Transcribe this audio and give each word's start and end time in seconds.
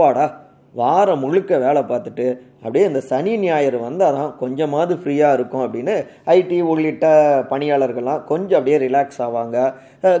அப்பாடா 0.00 0.26
வாரம் 0.78 1.22
முழுக்க 1.22 1.52
வேலை 1.62 1.80
பார்த்துட்டு 1.86 2.24
அப்படியே 2.60 2.82
இந்த 2.88 3.00
சனி 3.08 3.32
ஞாயிறு 3.42 3.78
வந்தால் 3.84 4.16
தான் 4.16 4.28
கொஞ்சமாவது 4.42 4.94
ஃப்ரீயாக 5.00 5.36
இருக்கும் 5.36 5.62
அப்படின்னு 5.64 5.94
ஐடி 6.34 6.58
உள்ளிட்ட 6.72 7.06
பணியாளர்கள்லாம் 7.52 8.20
கொஞ்சம் 8.28 8.58
அப்படியே 8.58 8.76
ரிலாக்ஸ் 8.84 9.18
ஆவாங்க. 9.26 9.56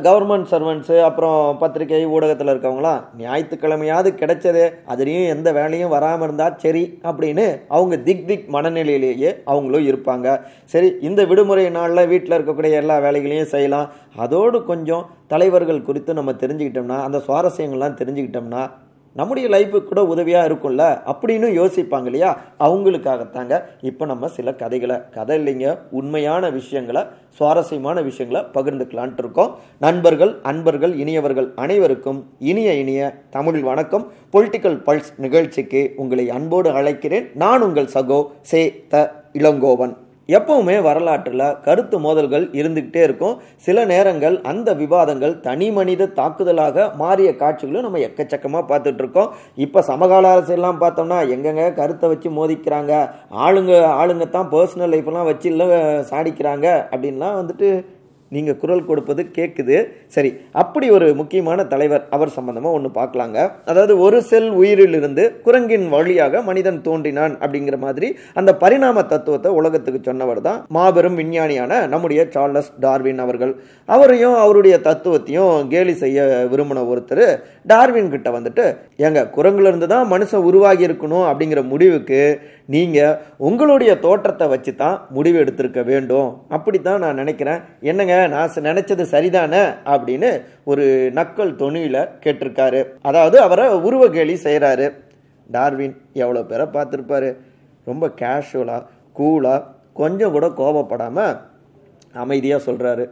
கவர்மெண்ட் 0.06 0.48
சர்வன்ட்ஸு 0.52 0.96
அப்புறம் 1.08 1.38
பத்திரிகை 1.62 2.02
ஊடகத்தில் 2.16 2.52
இருக்கவங்களாம் 2.54 3.04
ஞாயிற்றுக்கிழமையாவது 3.22 4.12
கிடைச்சதே 4.22 4.66
அதுலேயும் 4.94 5.30
எந்த 5.34 5.48
வேலையும் 5.58 5.94
வராமல் 5.96 6.26
இருந்தால் 6.28 6.58
சரி 6.64 6.84
அப்படின்னு 7.10 7.46
அவங்க 7.76 8.00
திக் 8.08 8.26
திக் 8.32 8.50
மனநிலையிலேயே 8.56 9.32
அவங்களும் 9.52 9.88
இருப்பாங்க. 9.92 10.28
சரி 10.74 10.90
இந்த 11.10 11.22
விடுமுறை 11.32 11.68
நாளில் 11.78 12.10
வீட்டில் 12.14 12.38
இருக்கக்கூடிய 12.40 12.82
எல்லா 12.82 12.98
வேலைகளையும் 13.08 13.52
செய்யலாம். 13.54 13.88
அதோடு 14.26 14.60
கொஞ்சம் 14.72 15.08
தலைவர்கள் 15.34 15.86
குறித்து 15.88 16.20
நம்ம 16.20 16.38
தெரிஞ்சுக்கிட்டோம்னா 16.44 17.00
அந்த 17.08 17.20
சுவாரஸ்யங்கள்லாம் 17.26 18.00
தெரிஞ்சுக்கிட்டோம்னா 18.02 18.64
நம்முடைய 19.12 19.48
லைஃபுக்கு 19.48 19.84
கூட 19.84 20.06
உதவியாக 20.06 20.48
இருக்கும்ல? 20.48 20.84
அப்படின்னு 21.12 21.48
யோசிப்பாங்க 21.60 22.04
இல்லையா? 22.04 22.40
அவங்களுக்காகத்தாங்க. 22.60 23.62
இப்போ 23.80 24.06
நம்ம 24.06 24.28
சில 24.28 24.52
கதைகளை 24.52 24.96
கதை 25.10 25.38
இல்லைங்க 25.38 25.78
உண்மையான 25.90 26.50
விஷயங்களை 26.50 27.02
சுவாரஸ்யமான 27.28 28.02
விஷயங்களை 28.02 28.46
பகிர்ந்துக்கலான்ட்டு 28.54 29.18
இருக்கோம். 29.18 29.58
நண்பர்கள் 29.78 30.38
அன்பர்கள் 30.42 30.94
இனியவர்கள் 30.94 31.52
அனைவருக்கும் 31.54 32.30
இனிய 32.38 32.74
இனிய 32.74 33.14
தமிழ் 33.30 33.60
வணக்கம். 33.60 34.12
பொலிட்டிக்கல் 34.32 34.78
பல்ஸ் 34.86 35.10
நிகழ்ச்சிக்கு 35.16 35.92
உங்களை 35.96 36.30
அன்போடு 36.30 36.70
அழைக்கிறேன். 36.70 37.34
நான் 37.34 37.62
உங்கள் 37.62 37.88
சகோ 37.94 38.26
சே 38.40 38.84
த 38.88 39.22
இளங்கோவன். 39.32 39.96
எப்பவுமே 40.36 40.74
வரலாற்றில் 40.86 41.44
கருத்து 41.66 41.96
மோதல்கள் 42.06 42.44
இருந்துக்கிட்டே 42.60 43.02
இருக்கும். 43.08 43.36
சில 43.66 43.84
நேரங்கள் 43.92 44.36
அந்த 44.50 44.74
விவாதங்கள் 44.82 45.34
தனி 45.46 45.68
மனித 45.76 46.08
தாக்குதலாக 46.20 46.86
மாறிய 47.02 47.30
காட்சிகளும் 47.42 47.86
நம்ம 47.86 48.02
எக்கச்சக்கமாக 48.08 48.64
பார்த்துட்டு 48.72 49.02
இருக்கோம். 49.04 49.30
இப்போ 49.66 49.82
சமகால 49.90 50.32
அரசியல்லாம் 50.34 50.82
பார்த்தோம்னா 50.82 51.20
எங்கெங்க 51.36 51.64
கருத்தை 51.80 52.08
வச்சு 52.12 52.30
மோதிக்கிறாங்க? 52.40 52.92
ஆளுங்க 53.46 53.72
ஆளுங்க 54.00 54.26
தான் 54.36 54.50
பர்சனல் 54.54 54.94
லைஃப்லாம் 54.96 55.30
வச்சு 55.30 55.48
இல்லை 55.52 55.68
சாடிக்கிறாங்க 56.12 56.66
அப்படின்லாம் 56.92 57.38
வந்துட்டு 57.40 57.70
நீங்கள் 58.36 58.58
குரல் 58.62 58.84
கொடுப்பது 58.88 59.22
கேட்குது 59.36 59.76
சரி 60.14 60.30
அப்படி 60.62 60.86
ஒரு 60.96 61.06
முக்கியமான 61.20 61.64
தலைவர் 61.72 62.04
அவர் 62.16 62.34
சம்பந்தமாக 62.36 62.76
ஒன்று 62.78 62.90
பார்க்கலாங்க. 62.98 63.38
அதாவது 63.70 63.94
ஒரு 64.06 64.18
செல் 64.30 64.50
உயிரிலிருந்து 64.60 65.24
குரங்கின் 65.46 65.86
வழியாக 65.94 66.42
மனிதன் 66.48 66.80
தோன்றினான் 66.88 67.34
அப்படிங்கிற 67.42 67.78
மாதிரி 67.86 68.10
அந்த 68.40 68.50
பரிணாம 68.62 69.04
தத்துவத்தை 69.12 69.52
உலகத்துக்கு 69.60 70.00
சொன்னவர் 70.10 70.42
தான் 70.48 70.60
மாபெரும் 70.78 71.18
விஞ்ஞானியான 71.22 71.72
நம்முடைய 71.94 72.20
சார்லஸ் 72.36 72.72
டார்வின் 72.86 73.22
அவர்கள். 73.26 73.54
அவரையும் 73.88 74.36
அவருடைய 74.44 74.74
தத்துவத்தையும் 74.88 75.54
கேலி 75.72 75.96
செய்ய 76.02 76.18
விரும்பின 76.52 76.84
ஒருத்தர் 76.92 77.24
டார்வின் 77.72 78.12
கிட்ட 78.14 78.28
வந்துட்டு 78.36 78.64
ஏங்க 79.06 79.20
குரங்குலேருந்து 79.36 79.88
தான் 79.94 80.06
மனுஷன் 80.14 80.46
உருவாகி 80.50 80.86
இருக்கணும் 80.88 81.26
அப்படிங்கிற 81.30 81.62
முடிவுக்கு 81.72 82.22
நீங்கள் 82.74 83.16
உங்களுடைய 83.48 83.92
தோற்றத்தை 84.04 84.46
வச்சு 84.52 84.72
தான் 84.82 84.96
முடிவு 85.16 85.38
எடுத்திருக்க 85.42 85.80
வேண்டும். 85.90 86.28
அப்படி 86.56 86.78
தான் 86.88 87.02
நான் 87.04 87.20
நினைக்கிறேன். 87.22 87.62
என்னங்க? 87.90 88.16
நான் 88.28 88.66
நினச்சது 88.68 88.68
நினைச்சது 88.68 89.04
சரிதானே 89.12 89.62
அப்படின்னு 89.92 90.30
ஒரு 90.64 90.84
நக்கல் 91.14 91.52
தொனியில் 91.62 92.08
கேட்டிருக்காரு. 92.24 92.80
அதாவது 93.02 93.40
அவரை 93.40 93.66
உருவ 93.68 94.08
கேலி 94.08 94.34
செய்கிறாரு 94.44 94.86
டார்வின் 95.50 95.96
எவ்வளோ 96.12 96.42
பேரை 96.42 96.66
பார்த்துருப்பாரு? 96.66 97.30
ரொம்ப 97.84 98.08
கேஷுவலாக 98.20 98.86
கூலாக 99.18 99.66
கொஞ்சம் 99.92 100.32
கூட 100.32 100.46
கோபப்படாமல் 100.60 101.38
அமைதியாக 102.12 102.72
சொல்கிறாரு 102.72 103.04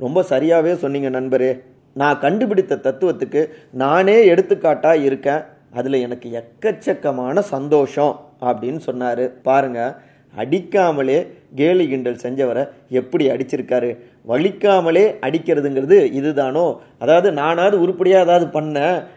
ரொம்ப 0.00 0.22
சரியாகவே 0.22 0.72
சொன்னீங்க 0.74 1.08
நண்பரே. 1.20 1.52
நான் 2.00 2.18
கண்டுபிடித்த 2.18 2.74
தத்துவத்துக்கு 2.76 3.40
நானே 3.70 4.26
எடுத்துக்காட்டாக 4.26 5.04
இருக்கேன். 5.08 5.42
அதில் 5.78 6.02
எனக்கு 6.06 6.28
எக்கச்சக்கமான 6.40 7.38
சந்தோஷம் 7.38 8.14
அப்படின்னு 8.40 8.80
சொன்னார். 8.88 9.24
பாருங்கள் 9.42 9.96
அடிக்காமலே 10.34 11.18
கேலி 11.58 11.84
கிண்டல் 11.90 12.20
செஞ்சவரை 12.24 12.62
எப்படி 12.98 13.24
அடிச்சிருக்காரு? 13.32 13.88
வலிக்காமலே 14.30 15.04
அடிக்கிறதுங்கிறது 15.26 15.98
இதுதானோ? 16.18 16.66
அதாவது 17.02 17.28
நானாவது 17.40 17.76
உருப்படியாக 17.84 18.26
ஏதாவது 18.26 18.46
பண்ண 18.56 18.76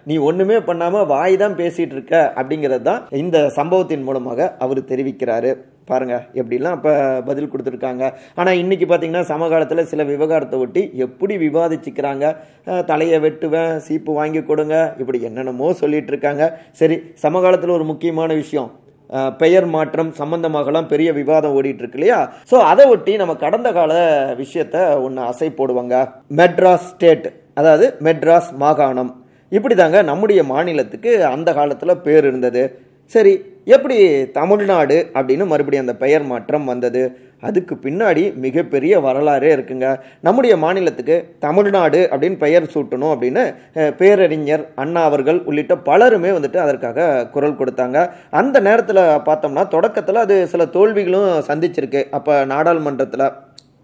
நீ 0.09 0.15
ஒன்றுமே 0.29 0.57
பண்ணாமல் 0.69 1.09
வாய் 1.13 1.35
தான் 1.43 1.59
பேசிகிட்டு 1.59 1.95
இருக்க 1.97 2.15
அப்படிங்கிறது 2.39 2.85
தான் 2.89 3.03
இந்த 3.23 3.37
சம்பவத்தின் 3.59 4.07
மூலமாக 4.07 4.49
அவர் 4.65 4.81
தெரிவிக்கிறாரு. 4.91 5.51
பாருங்க 5.89 6.15
எப்படிலாம் 6.39 6.75
அப்போ 6.77 6.91
பதில் 7.29 7.49
கொடுத்துருக்காங்க. 7.53 8.03
ஆனால் 8.39 8.59
இன்னைக்கு 8.61 8.85
பார்த்தீங்கன்னா 8.89 9.23
சமகாலத்தில் 9.31 9.89
சில 9.91 10.03
விவகாரத்தை 10.11 10.59
ஒட்டி 10.65 10.83
எப்படி 11.05 11.35
விவாதிச்சுக்கிறாங்க? 11.45 12.25
தலையை 12.91 13.19
வெட்டுவேன் 13.25 13.73
சீப்பு 13.87 14.13
வாங்கி 14.19 14.43
கொடுங்க 14.51 14.77
இப்படி 15.01 15.19
என்னென்னமோ 15.29 15.67
சொல்லிட்டு 15.81 16.13
இருக்காங்க. 16.13 16.45
சரி 16.81 16.97
சமகாலத்தில் 17.25 17.77
ஒரு 17.79 17.87
முக்கியமான 17.91 18.33
விஷயம். 18.41 18.71
பெயர் 19.41 19.65
மாற்றம் 19.75 20.11
சம்பந்தமாகலாம் 20.19 20.89
பெரிய 20.91 21.09
விவாதம் 21.19 21.55
ஓடிட்டு 21.57 21.81
இருக்கு 21.83 21.99
இல்லையா? 21.99 22.19
ஸோ 22.51 22.55
அதை 22.71 22.85
ஒட்டி 22.93 23.15
நம்ம 23.21 23.33
கடந்த 23.45 23.71
கால 23.71 23.93
விஷயத்த 24.41 24.77
ஒன்று 25.05 25.21
அசை 25.31 25.49
போடுவாங்க. 25.59 25.95
மெட்ராஸ் 26.39 26.87
ஸ்டேட் 26.93 27.27
அதாவது 27.61 27.87
மெட்ராஸ் 28.07 28.51
மாகாணம். 28.63 29.11
இப்படி 29.51 29.75
தாங்க 29.75 30.01
நம்முடைய 30.11 30.41
மாநிலத்துக்கு 30.53 31.11
அந்த 31.35 31.49
காலத்தில் 31.59 32.01
பேர் 32.05 32.25
இருந்தது. 32.29 32.63
சரி 33.11 33.33
எப்படி 33.71 33.97
தமிழ்நாடு 34.37 34.95
அப்படின்னு 35.17 35.45
மறுபடியும் 35.51 35.85
அந்த 35.85 35.95
பெயர் 36.01 36.23
மாற்றம் 36.31 36.65
வந்தது? 36.71 37.01
அதுக்கு 37.47 37.73
பின்னாடி 37.83 38.23
மிகப்பெரிய 38.43 38.99
வரலாறே 39.05 39.49
இருக்குங்க. 39.55 39.87
நம்முடைய 40.25 40.53
மாநிலத்துக்கு 40.63 41.15
தமிழ்நாடு 41.45 41.99
அப்படின்னு 42.11 42.37
பெயர் 42.43 42.69
சூட்டணும் 42.73 43.13
அப்படின்னு 43.13 43.43
பேரறிஞர் 43.99 44.63
அண்ணா 44.83 45.03
அவர்கள் 45.09 45.39
உள்ளிட்ட 45.49 45.75
பலருமே 45.89 46.31
வந்துட்டு 46.37 46.59
அதற்காக 46.65 47.07
குரல் 47.35 47.59
கொடுத்தாங்க. 47.61 47.97
அந்த 48.41 48.59
நேரத்தில் 48.67 49.01
பார்த்தோம்னா 49.29 49.65
தொடக்கத்தில் 49.75 50.23
அது 50.25 50.37
சில 50.53 50.65
தோல்விகளும் 50.77 51.29
சந்திச்சிருக்கு. 51.49 52.03
அப்போ 52.19 52.35
நாடாளுமன்றத்தில். 52.53 53.27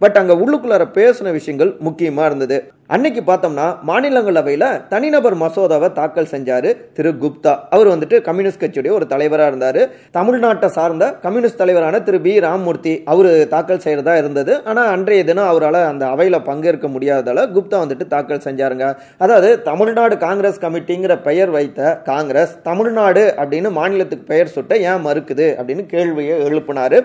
பட் 0.03 0.19
அங்கே 0.19 0.35
உள்ளுக்குள்ளார 0.43 0.83
பேசின 0.99 1.31
விஷயங்கள் 1.39 1.71
முக்கியமாக 1.87 2.29
இருந்தது. 2.31 2.59
அன்னைக்கு 2.95 3.21
பார்த்தோம்னா 3.25 3.65
மாநிலங்களவையில் 3.87 4.63
தனிநபர் 4.91 5.35
மசோதாவை 5.41 5.87
தாக்கல் 5.97 6.29
செஞ்சார் 6.31 6.67
திரு 6.97 7.09
குப்தா. 7.23 7.53
அவர் 7.75 7.89
வந்துட்டு 7.91 8.17
கம்யூனிஸ்ட் 8.27 8.61
கட்சியுடைய 8.63 8.91
ஒரு 8.99 9.05
தலைவராக 9.11 9.49
இருந்தார். 9.51 9.79
தமிழ்நாட்டை 10.17 10.69
சார்ந்த 10.77 11.07
கம்யூனிஸ்ட் 11.25 11.59
தலைவரான 11.61 11.99
திரு 12.07 12.19
பி. 12.23 12.33
ராம்மூர்த்தி 12.45 12.93
அவர் 13.13 13.29
தாக்கல் 13.53 13.83
செய்கிறதா 13.83 14.15
இருந்தது. 14.21 14.55
ஆனால் 14.71 14.89
அன்றைய 14.95 15.23
தினம் 15.29 15.49
அவரால் 15.51 15.79
அந்த 15.91 16.07
அவையில் 16.13 16.39
பங்கேற்க 16.49 16.89
முடியாததால் 16.95 17.43
குப்தா 17.57 17.83
வந்துட்டு 17.83 18.07
தாக்கல் 18.15 18.43
செஞ்சாருங்க. 18.47 18.87
அதாவது 19.25 19.51
தமிழ்நாடு 19.69 20.17
காங்கிரஸ் 20.25 20.59
கமிட்டிங்கிற 20.65 21.15
பெயர் 21.29 21.53
வைத்த 21.57 21.93
காங்கிரஸ் 22.11 22.55
தமிழ்நாடு 22.69 23.25
அப்படின்னு 23.43 23.71
மாநிலத்துக்கு 23.79 24.27
பெயர் 24.33 24.53
சுட்ட 24.55 24.81
ஏன் 24.89 25.05
மறுக்குது 25.09 25.49
அப்படின்னு 25.59 25.85
கேள்வியை 25.93 26.39
எழுப்பினார். 26.47 26.97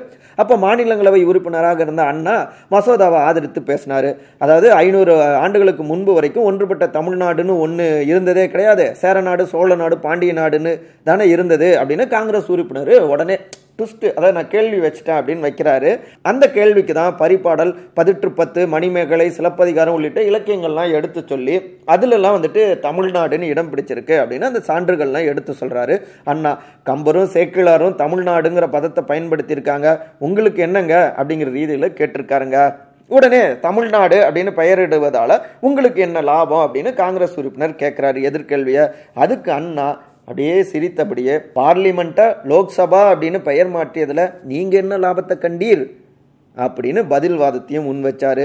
அப்போ 0.42 0.54
மாநிலங்களவை 0.66 1.22
உறுப்பினராக 1.30 1.80
இருந்த 1.88 2.02
அண்ணா 2.14 2.38
மசோதாவை 2.72 3.20
ஆதரித்து 3.28 3.60
பேசினார். 3.68 4.10
அதாவது 4.44 4.66
ஐநூறு 4.82 5.12
ஆண்டுகளுக்கு 5.44 5.72
முன்பு 5.82 6.12
வரைக்கும் 6.14 6.44
ஒன்றுபட்ட 6.44 6.86
தமிழ்நாடுன்னு 6.86 7.58
ஒன்று 7.58 8.06
இருந்ததே 8.06 8.48
கிடையாது. 8.48 8.96
சேரநாடு 9.02 9.46
சோழ 9.46 9.74
நாடு 9.74 9.98
பாண்டிய 9.98 10.32
நாடுன்னு 10.32 10.80
தானே 11.04 11.28
இருந்தது 11.28 11.78
அப்படின்னு 11.80 12.08
காங்கிரஸ் 12.08 12.50
உறுப்பினர் 12.54 12.94
உடனே 12.98 13.38
ட்விஸ்ட்டு 13.78 14.14
அதாவது 14.14 14.32
நான் 14.32 14.48
கேள்வி 14.48 14.78
வச்சிட்டேன் 14.86 15.16
அப்படின்னு 15.20 15.46
வைக்கிறாரு. 15.46 15.98
அந்த 16.22 16.50
கேள்விக்கு 16.50 16.94
தான் 16.94 17.16
பரிபாடல் 17.22 17.74
பதிற்று 17.94 18.32
பத்து 18.32 18.66
மணிமேகலை 18.68 19.30
சிலப்பதிகாரம் 19.30 19.94
உள்ளிட்ட 19.94 20.20
இலக்கியங்கள்லாம் 20.22 20.92
எடுத்து 20.92 21.24
சொல்லி 21.26 21.56
அதிலெல்லாம் 21.86 22.36
வந்துட்டு 22.36 22.80
தமிழ்நாடுன்னு 22.80 23.42
இடம் 23.42 23.70
பிடிச்சிருக்கு 23.72 24.14
அப்படின்னு 24.22 24.40
அந்த 24.40 24.62
சான்றுகள்லாம் 24.68 25.24
எடுத்து 25.24 25.54
சொல்கிறாரு 25.60 26.02
அண்ணா 26.24 26.58
கம்பரும் 26.86 27.32
சேக்கிழாரும் 27.34 27.98
தமிழ்நாடுங்கிற 28.02 28.68
பதத்தை 28.70 29.04
பயன்படுத்தியிருக்காங்க. 29.08 29.98
உங்களுக்கு 30.18 30.62
என்னங்க? 30.62 31.14
அப்படிங்கிற 31.16 31.50
ரீதியில் 31.50 31.96
கேட்டிருக்காருங்க. 31.98 32.74
உடனே 33.08 33.42
தமிழ்நாடு 33.58 34.16
அப்படின்னு 34.26 34.52
பெயரிடுவதால் 34.60 35.34
உங்களுக்கு 35.60 36.00
என்ன 36.00 36.20
லாபம் 36.20 36.64
அப்படின்னு 36.66 36.92
காங்கிரஸ் 36.94 37.36
உறுப்பினர் 37.40 37.80
கேட்குறாரு 37.82 38.20
எதிர்கேள்வியை. 38.28 38.84
அதுக்கு 39.14 39.52
அண்ணா 39.52 39.88
அப்படியே 40.20 40.62
சிரித்தபடியே 40.62 41.34
பார்லிமெண்ட்டை 41.58 42.26
லோக்சபா 42.50 43.00
அப்படின்னு 43.10 43.38
பெயர் 43.42 43.70
மாற்றியதில் 43.74 44.24
நீங்கள் 44.52 44.80
என்ன 44.80 44.98
லாபத்தை 44.98 45.36
கண்டீர்? 45.44 45.84
அப்படின்னு 46.56 47.00
பதில் 47.08 47.36
வாதத்தையும் 47.36 47.86
முன் 47.88 48.04
வச்சாரு. 48.04 48.44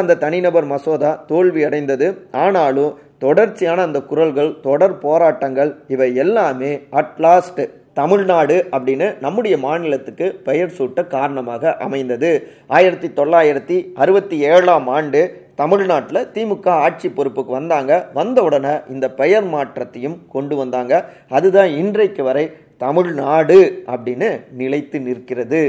அந்த 0.00 0.18
தனிநபர் 0.24 0.64
மசோதா 0.64 1.12
தோல்வி 1.26 1.64
அடைந்தது. 1.64 2.06
ஆனாலும் 2.32 2.98
தொடர்ச்சியான 3.18 3.82
அந்த 3.82 4.00
குரல்கள் 4.10 4.52
தொடர் 4.60 4.98
போராட்டங்கள் 4.98 5.70
இவை 5.88 6.08
எல்லாமே 6.24 6.72
அட்லாஸ்ட் 7.00 7.62
தமிழ்நாடு 8.00 8.56
அப்படின்னு 8.76 9.06
நம்முடைய 9.24 9.54
மாநிலத்துக்கு 9.64 10.26
பெயர் 10.48 10.74
சூட்ட 10.78 11.00
காரணமாக 11.14 11.72
அமைந்தது. 11.86 12.30
ஆயிரத்தி 12.76 13.08
தொள்ளாயிரத்தி 13.18 13.76
அறுபத்தி 14.02 14.36
ஏழாம் 14.52 14.88
ஆண்டு 14.96 15.20
தமிழ்நாட்டில் 15.60 16.28
திமுக 16.34 16.68
ஆட்சி 16.84 17.08
பொறுப்புக்கு 17.08 17.52
வந்தாங்க. 17.58 17.92
வந்த 18.18 18.38
உடனே 18.42 18.74
இந்த 18.94 19.06
பெயர் 19.20 19.46
மாற்றத்தையும் 19.54 20.16
கொண்டு 20.34 20.56
வந்தாங்க. 20.56 20.94
அதுதான் 21.28 21.70
இன்றைக்கு 21.82 22.22
வரை 22.28 22.44
தமிழ்நாடு 22.84 23.58
அப்படின்னு 23.94 24.28
நிலைத்து 24.60 25.00
நிற்கிறது. 25.00 25.62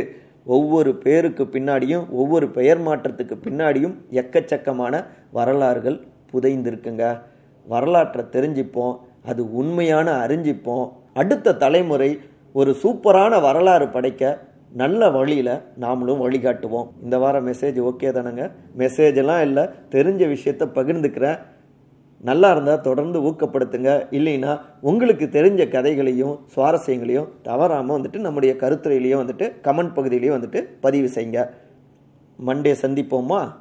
ஒவ்வொரு 0.57 0.91
பேருக்கு 1.05 1.43
பின்னாடியும் 1.55 2.05
ஒவ்வொரு 2.21 2.47
பெயர் 2.57 2.81
மாற்றத்துக்கு 2.87 3.35
பின்னாடியும் 3.45 3.95
எக்கச்சக்கமான 4.21 5.03
வரலாறுகள் 5.37 5.99
புதைந்திருக்குங்க. 6.31 7.05
வரலாற்றை 7.67 8.23
தெரிஞ்சுப்போம் 8.35 8.95
அது 9.25 9.41
உண்மையான 9.61 10.07
அறிஞ்சிப்போம் 10.25 10.87
அடுத்த 11.13 11.55
தலைமுறை 11.55 12.19
ஒரு 12.53 12.75
சூப்பரான 12.83 13.41
வரலாறு 13.41 13.87
படைக்க 13.87 14.41
நல்ல 14.73 15.09
வழியில் 15.09 15.61
நாமளும் 15.79 16.21
வழிகாட்டுவோம். 16.21 16.87
இந்த 17.03 17.17
வாரம் 17.17 17.47
மெசேஜ் 17.47 17.91
ஓகே 17.91 18.11
தானேங்க? 18.13 18.51
மெசேஜ் 18.77 19.15
எல்லாம் 19.15 19.41
இல்லை 19.41 19.63
தெரிஞ்ச 19.63 20.37
விஷயத்த 20.37 20.65
பகிர்ந்துக்கிறேன். 20.75 21.39
நல்லா 22.21 22.51
இருந்தால் 22.51 22.81
தொடர்ந்து 22.81 23.21
ஊக்கப்படுத்துங்க. 23.21 24.07
இல்லைன்னா 24.11 24.61
உங்களுக்கு 24.81 25.25
தெரிஞ்ச 25.25 25.69
கதைகளையும் 25.69 26.39
சுவாரஸ்யங்களையும் 26.55 27.27
தவறாமல் 27.41 28.01
வந்துட்டு 28.01 28.17
நம்முடைய 28.17 28.55
கருத்துறையிலையும் 28.59 29.23
வந்துட்டு 29.23 29.51
கமெண்ட் 29.63 29.95
பகுதியிலையும் 29.95 30.37
வந்துட்டு 30.37 30.67
பதிவு 30.81 31.09
செய்யுங்க. 31.15 31.49
மண்டே 32.45 32.75
சந்திப்போமா? 32.81 33.53